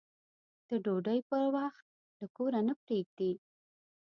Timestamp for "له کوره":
2.19-2.59